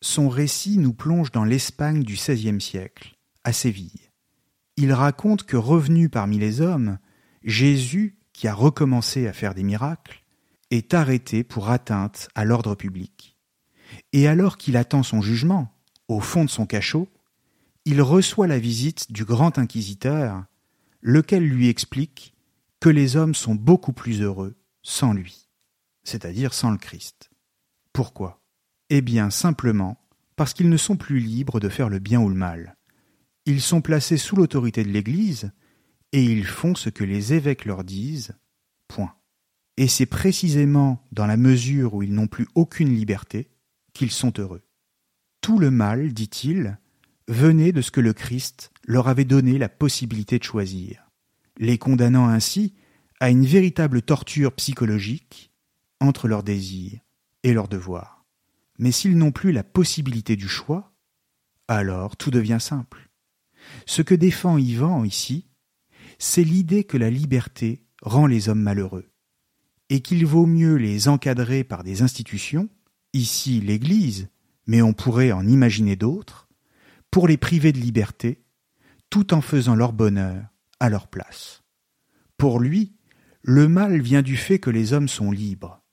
[0.02, 4.10] Son récit nous plonge dans l'Espagne du XVIe siècle, à Séville.
[4.76, 6.98] Il raconte que revenu parmi les hommes,
[7.44, 10.24] Jésus, qui a recommencé à faire des miracles,
[10.72, 13.38] est arrêté pour atteinte à l'ordre public.
[14.14, 17.08] Et alors qu'il attend son jugement, au fond de son cachot,
[17.86, 20.46] il reçoit la visite du grand inquisiteur,
[21.02, 22.36] lequel lui explique
[22.80, 25.50] que les hommes sont beaucoup plus heureux sans lui,
[26.04, 27.30] c'est-à-dire sans le Christ.
[27.94, 28.42] Pourquoi?
[28.90, 29.98] Eh bien simplement
[30.36, 32.76] parce qu'ils ne sont plus libres de faire le bien ou le mal.
[33.46, 35.52] Ils sont placés sous l'autorité de l'Église,
[36.14, 38.34] et ils font ce que les évêques leur disent.
[38.88, 39.14] Point.
[39.78, 43.50] Et c'est précisément dans la mesure où ils n'ont plus aucune liberté
[43.94, 44.64] qu'ils sont heureux.
[45.42, 46.78] Tout le mal, dit-il,
[47.28, 51.10] venait de ce que le Christ leur avait donné la possibilité de choisir,
[51.58, 52.74] les condamnant ainsi
[53.22, 55.54] à une véritable torture psychologique
[56.02, 57.00] entre leurs désirs
[57.44, 58.26] et leurs devoirs.
[58.80, 60.94] Mais s'ils n'ont plus la possibilité du choix,
[61.70, 63.10] alors tout devient simple.
[63.86, 65.48] Ce que défend Ivan ici,
[66.20, 69.10] c'est l'idée que la liberté rend les hommes malheureux,
[69.90, 72.68] et qu'il vaut mieux les encadrer par des institutions,
[73.14, 74.28] ici l'Église,
[74.68, 76.50] mais on pourrait en imaginer d'autres,
[77.10, 78.41] pour les priver de liberté,
[79.12, 80.44] tout en faisant leur bonheur
[80.80, 81.62] à leur place.
[82.38, 82.96] Pour lui,
[83.44, 85.84] le mal vient du fait que les hommes sont libres,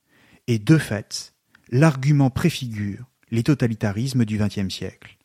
[0.47, 1.35] et de fait,
[1.69, 5.19] l'argument préfigure les totalitarismes du XXe siècle.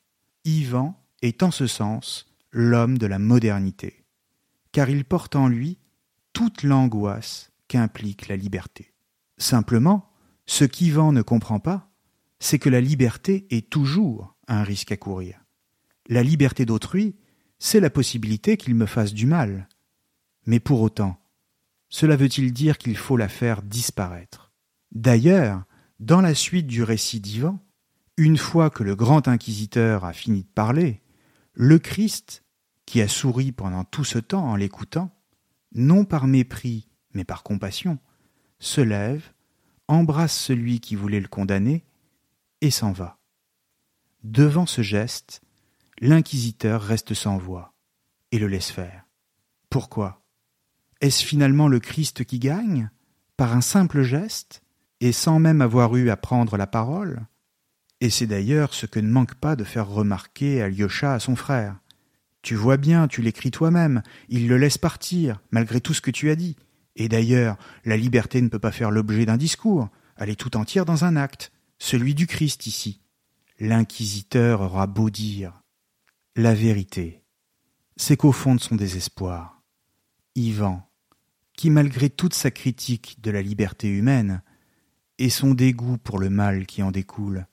[0.44, 4.04] Ivan est en ce sens l'homme de la modernité,
[4.74, 5.78] car il porte en lui
[6.34, 8.94] toute l'angoisse qu'implique la liberté.
[9.38, 10.12] Simplement,
[10.46, 11.90] ce qu'Ivan ne comprend pas,
[12.40, 15.40] c'est que la liberté est toujours un risque à courir.
[16.10, 17.16] La liberté d'autrui,
[17.65, 19.69] c'est la possibilité qu'il me fasse du mal.
[20.45, 21.17] Mais pour autant,
[21.88, 24.52] cela veut-il dire qu'il faut la faire disparaître?
[24.91, 25.63] D'ailleurs,
[26.02, 27.63] dans la suite du récit d'Ivan,
[28.17, 31.02] une fois que le grand inquisiteur a fini de parler,
[31.54, 32.43] le Christ,
[32.86, 35.15] qui a souri pendant tout ce temps en l'écoutant,
[35.73, 37.97] non par mépris, mais par compassion,
[38.60, 39.32] se lève,
[39.88, 41.86] embrasse celui qui voulait le condamner,
[42.60, 43.19] et s'en va.
[44.21, 45.41] Devant ce geste,
[46.00, 47.74] l'inquisiteur reste sans voix,
[48.32, 49.06] et le laisse faire.
[49.70, 50.24] Pourquoi?
[51.02, 52.90] Est-ce finalement le Christ qui gagne,
[53.38, 54.62] par un simple geste,
[55.02, 57.26] et sans même avoir eu à prendre la parole?
[58.02, 61.80] Et c'est d'ailleurs ce que ne manque pas de faire remarquer Alyosha à son frère.
[62.42, 66.30] Tu vois bien, tu l'écris toi-même, il le laisse partir, malgré tout ce que tu
[66.30, 66.58] as dit.
[66.96, 70.86] Et d'ailleurs, la liberté ne peut pas faire l'objet d'un discours, elle est tout entière
[70.86, 73.02] dans un acte, celui du Christ ici.
[73.60, 75.62] L'inquisiteur aura beau dire.
[76.36, 77.22] La vérité,
[77.96, 79.62] c'est qu'au fond de son désespoir,
[80.34, 80.89] Ivan,
[81.56, 84.41] qui malgré toute sa critique de la liberté humaine
[85.19, 87.46] et son dégoût pour le mal qui en découle,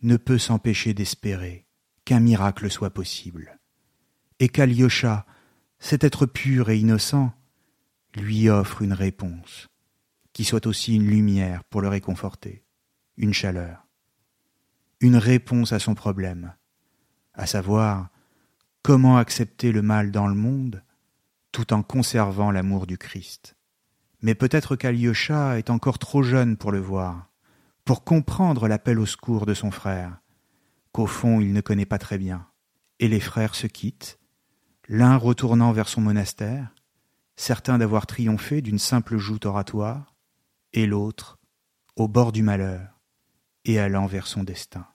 [0.00, 1.66] ne peut s'empêcher d'espérer
[2.06, 3.60] qu'un miracle soit possible.
[4.38, 5.26] Et qu'Alyosha,
[5.78, 7.34] cet être pur et innocent,
[8.14, 9.68] lui offre une réponse,
[10.32, 12.64] qui soit aussi une lumière pour le réconforter,
[13.18, 13.86] une chaleur,
[15.00, 16.54] une réponse à son problème,
[17.40, 18.10] à savoir
[18.82, 20.84] comment accepter le mal dans le monde
[21.52, 23.56] tout en conservant l'amour du Christ.
[24.20, 27.30] Mais peut-être qu'Alyosha est encore trop jeune pour le voir,
[27.86, 30.20] pour comprendre l'appel au secours de son frère,
[30.92, 32.46] qu'au fond il ne connaît pas très bien.
[32.98, 34.18] Et les frères se quittent,
[34.86, 36.74] l'un retournant vers son monastère,
[37.36, 40.14] certain d'avoir triomphé d'une simple joute oratoire,
[40.74, 41.38] et l'autre
[41.96, 43.00] au bord du malheur,
[43.64, 44.86] et allant vers son destin.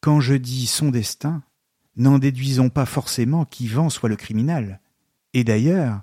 [0.00, 1.42] Quand je dis son destin,
[2.00, 4.80] n'en déduisons pas forcément qu'Ivan soit le criminel.
[5.34, 6.00] Et d'ailleurs,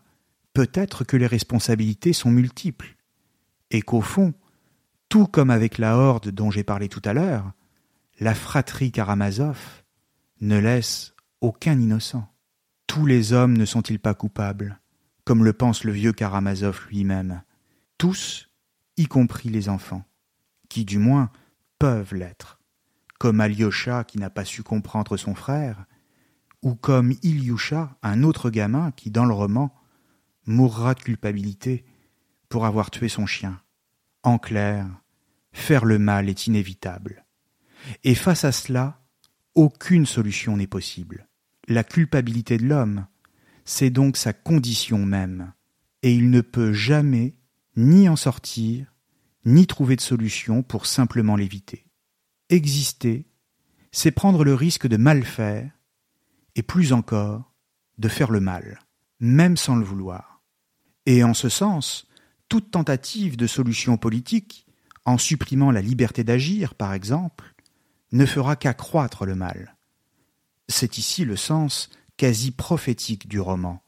[0.54, 2.96] peut-être que les responsabilités sont multiples,
[3.72, 4.34] et qu'au fond,
[5.10, 7.52] tout comme avec la horde dont j'ai parlé tout à l'heure,
[8.20, 9.58] la fratrie Karamazov
[10.40, 12.28] ne laisse aucun innocent.
[12.86, 14.80] Tous les hommes ne sont-ils pas coupables,
[15.24, 17.42] comme le pense le vieux Karamazov lui-même?
[17.98, 18.50] Tous,
[18.98, 20.06] y compris les enfants,
[20.70, 21.32] qui du moins
[21.80, 22.57] peuvent l'être,
[23.20, 25.86] comme Alyosha qui n'a pas su comprendre son frère,
[26.62, 29.74] ou comme Ilyusha, un autre gamin qui, dans le roman,
[30.46, 31.86] mourra de culpabilité
[32.50, 33.62] pour avoir tué son chien.
[34.24, 34.88] En clair,
[35.52, 37.26] faire le mal est inévitable.
[38.04, 39.00] Et face à cela,
[39.56, 41.28] aucune solution n'est possible
[41.68, 43.06] la culpabilité de l'homme,
[43.66, 45.54] c'est donc sa condition même,
[46.02, 47.36] et il ne peut jamais
[47.76, 48.94] ni en sortir,
[49.46, 51.86] ni trouver de solution pour simplement l'éviter.
[52.50, 53.26] Exister,
[53.92, 55.70] c'est prendre le risque de mal faire,
[56.56, 57.54] et plus encore,
[57.98, 58.80] de faire le mal,
[59.20, 60.42] même sans le vouloir.
[61.06, 62.08] Et en ce sens,
[62.48, 64.66] toute tentative de solution politique,
[65.06, 67.54] en supprimant la liberté d'agir, par exemple,
[68.12, 69.76] ne fera qu'accroître le mal.
[70.70, 73.84] C'est ici le sens quasi prophétique du roman,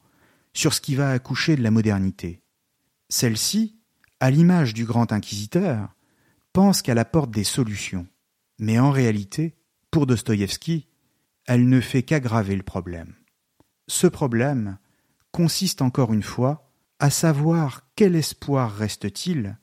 [0.52, 2.42] sur ce qui va accoucher de la modernité.
[3.08, 3.78] Celle-ci,
[4.20, 5.94] à l'image du grand inquisiteur,
[6.52, 8.06] pense qu'elle apporte des solutions,
[8.60, 9.56] mais en réalité,
[9.90, 10.86] pour Dostoïevski,
[11.46, 13.14] elle ne fait qu'aggraver le problème.
[13.88, 14.78] Ce problème
[15.32, 19.58] consiste encore une fois à savoir quel espoir reste-t-il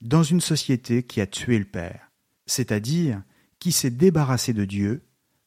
[0.00, 2.10] dans une société qui a tué le Père,
[2.46, 3.22] c'est-à-dire
[3.60, 5.06] qui s'est débarrassé de Dieu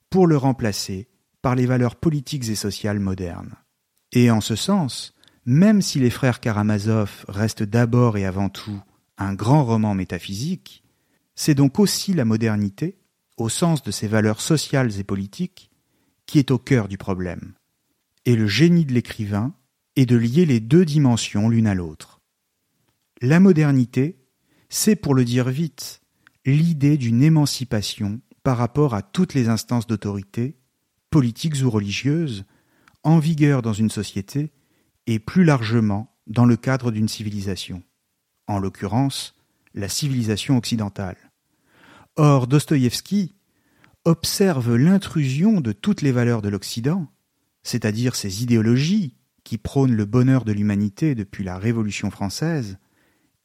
[0.10, 1.10] pour le remplacer
[1.42, 3.56] par les valeurs politiques et sociales modernes.
[4.14, 5.14] Et en ce sens,
[5.46, 8.82] même si les frères Karamazov restent d'abord et avant tout
[9.18, 10.85] un grand roman métaphysique,
[11.36, 12.98] c'est donc aussi la modernité,
[13.38, 15.70] au sens de ses valeurs sociales et politiques,
[16.26, 17.54] qui est au cœur du problème.
[18.26, 19.54] Et le génie de l'écrivain
[19.96, 22.22] est de lier les deux dimensions l'une à l'autre.
[23.22, 24.18] La modernité,
[24.70, 26.02] c'est pour le dire vite,
[26.46, 30.58] l'idée d'une émancipation par rapport à toutes les instances d'autorité,
[31.10, 32.46] politiques ou religieuses,
[33.04, 34.52] en vigueur dans une société
[35.08, 37.84] et plus largement dans le cadre d'une civilisation,
[38.48, 39.36] en l'occurrence
[39.76, 41.18] la civilisation occidentale.
[42.18, 43.36] Or, Dostoïevski,
[44.06, 47.08] observe l'intrusion de toutes les valeurs de l'Occident,
[47.64, 52.78] c'est-à-dire ces idéologies qui prônent le bonheur de l'humanité depuis la Révolution française,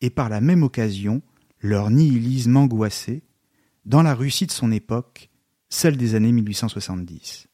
[0.00, 1.22] et par la même occasion
[1.60, 3.22] leur nihilisme angoissé
[3.84, 5.30] dans la Russie de son époque,
[5.68, 7.48] celle des années 1870.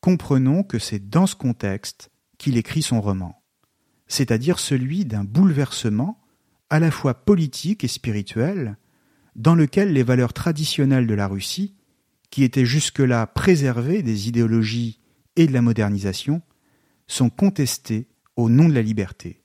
[0.00, 3.42] Comprenons que c'est dans ce contexte qu'il écrit son roman,
[4.08, 6.20] c'est-à-dire celui d'un bouleversement
[6.70, 8.76] à la fois politique et spirituel,
[9.40, 11.74] dans lequel les valeurs traditionnelles de la Russie,
[12.28, 15.00] qui étaient jusque-là préservées des idéologies
[15.34, 16.42] et de la modernisation,
[17.06, 19.42] sont contestées au nom de la liberté.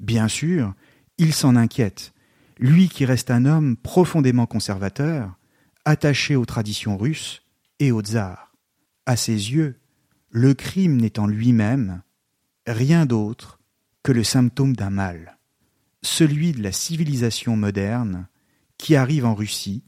[0.00, 0.74] Bien sûr,
[1.18, 2.14] il s'en inquiète,
[2.58, 5.36] lui qui reste un homme profondément conservateur,
[5.84, 7.42] attaché aux traditions russes
[7.78, 8.54] et au tsar.
[9.04, 9.80] À ses yeux,
[10.30, 12.02] le crime n'est en lui-même
[12.66, 13.60] rien d'autre
[14.02, 15.38] que le symptôme d'un mal,
[16.00, 18.29] celui de la civilisation moderne
[18.80, 19.84] qui arrive en Russie,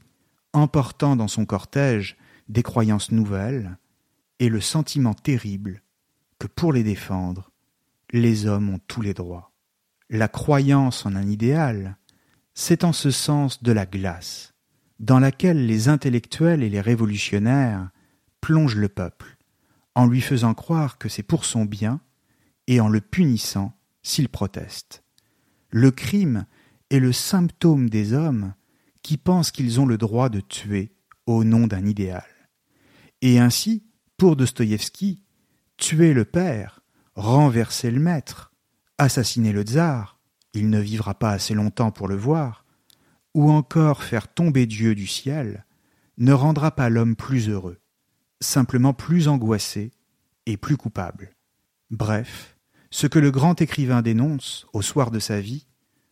[0.52, 2.16] emportant dans son cortège
[2.48, 3.78] des croyances nouvelles
[4.38, 5.82] et le sentiment terrible
[6.38, 7.50] que pour les défendre,
[8.10, 9.50] les hommes ont tous les droits.
[10.10, 11.96] La croyance en un idéal,
[12.52, 14.52] c'est en ce sens de la glace,
[15.00, 17.88] dans laquelle les intellectuels et les révolutionnaires
[18.42, 19.38] plongent le peuple,
[19.94, 22.00] en lui faisant croire que c'est pour son bien
[22.66, 23.72] et en le punissant
[24.02, 25.02] s'il proteste.
[25.70, 26.44] Le crime
[26.90, 28.52] est le symptôme des hommes
[29.02, 30.92] qui pensent qu'ils ont le droit de tuer
[31.26, 32.24] au nom d'un idéal.
[33.20, 33.84] Et ainsi,
[34.16, 35.20] pour Dostoïevski,
[35.76, 36.80] tuer le père,
[37.14, 38.52] renverser le maître,
[38.98, 40.20] assassiner le tsar,
[40.54, 42.64] il ne vivra pas assez longtemps pour le voir,
[43.34, 45.64] ou encore faire tomber Dieu du ciel,
[46.18, 47.80] ne rendra pas l'homme plus heureux,
[48.40, 49.92] simplement plus angoissé
[50.46, 51.34] et plus coupable.
[51.90, 52.56] Bref,
[52.90, 55.66] ce que le grand écrivain dénonce au soir de sa vie,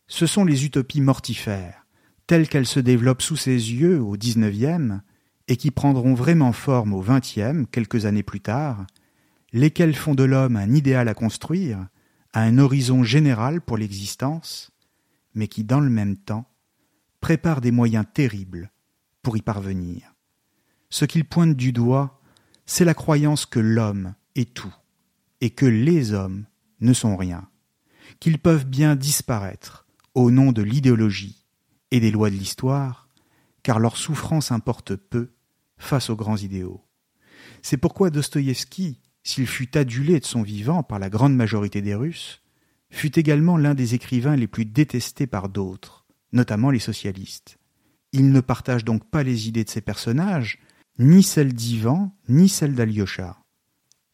[0.09, 1.80] ce sont les utopies mortifères,
[2.31, 5.01] telles qu'elles se développent sous ses yeux au XIXe
[5.49, 8.87] et qui prendront vraiment forme au XXe, quelques années plus tard,
[9.53, 11.89] lesquelles font de l'homme un idéal à construire,
[12.33, 14.71] un horizon général pour l'existence,
[15.35, 16.49] mais qui, dans le même temps,
[17.21, 18.71] préparent des moyens terribles
[19.23, 20.15] pour y parvenir.
[20.89, 22.21] Ce qu'il pointe du doigt,
[22.65, 24.77] c'est la croyance que l'homme est tout,
[25.41, 26.45] et que les hommes
[26.81, 27.49] ne sont rien,
[28.21, 31.40] qu'ils peuvent bien disparaître au nom de l'idéologie
[31.91, 33.09] et des lois de l'histoire,
[33.63, 35.31] car leur souffrance importe peu
[35.79, 36.85] face aux grands idéaux.
[37.63, 42.43] C'est pourquoi Dostoïevski, s'il fut adulé de son vivant par la grande majorité des Russes,
[42.91, 47.59] fut également l'un des écrivains les plus détestés par d'autres, notamment les socialistes.
[48.13, 50.59] Il ne partage donc pas les idées de ses personnages,
[50.99, 53.39] ni celles d'Ivan, ni celles d'Alyosha.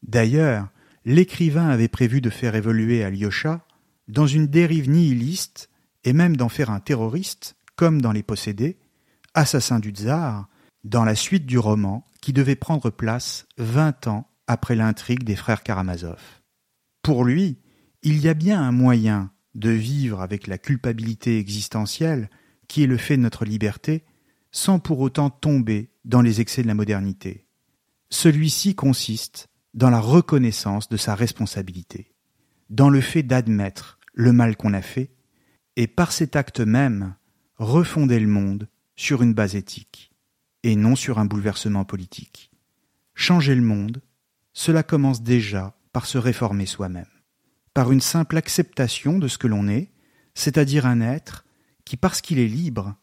[0.03, 0.68] D'ailleurs,
[1.05, 3.66] l'écrivain avait prévu de faire évoluer Alyosha
[4.09, 5.70] dans une dérive nihiliste
[6.05, 8.79] et même d'en faire un terroriste, comme dans Les Possédés,
[9.35, 10.49] assassin du tsar,
[10.85, 15.62] dans la suite du roman qui devait prendre place vingt ans après l'intrigue des frères
[15.62, 16.20] Karamazov.
[17.03, 17.59] Pour lui,
[18.03, 22.31] il y a bien un moyen de vivre avec la culpabilité existentielle
[22.68, 24.05] qui est le fait de notre liberté,
[24.51, 27.47] sans pour autant tomber dans les excès de la modernité.
[28.11, 32.12] Celui-ci consiste dans la reconnaissance de sa responsabilité,
[32.70, 35.11] dans le fait d'admettre le mal qu'on a fait,
[35.77, 37.14] et par cet acte même,
[37.59, 40.11] refonder le monde sur une base éthique
[40.63, 42.51] et non sur un bouleversement politique.
[43.15, 44.03] Changer le monde,
[44.53, 47.07] cela commence déjà par se réformer soi-même,
[47.73, 49.91] par une simple acceptation de ce que l'on est,
[50.35, 51.45] c'est-à-dire un être
[51.85, 52.97] qui, parce qu'il est libre,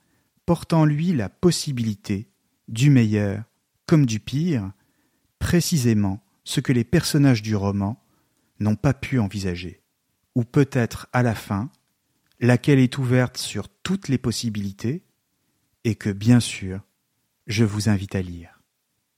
[0.46, 2.30] porte en lui la possibilité
[2.68, 3.44] du meilleur
[3.86, 4.72] comme du pire,
[5.40, 8.02] précisément ce que les personnages du roman
[8.60, 9.82] n'ont pas pu envisager,
[10.36, 11.70] ou peut-être à la fin,
[12.44, 15.04] laquelle est ouverte sur toutes les possibilités,
[15.86, 16.82] et que bien sûr,
[17.48, 18.62] je vous invite à lire.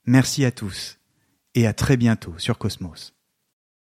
[0.04, 0.98] Merci à tous
[1.54, 3.15] et à très bientôt sur Cosmos.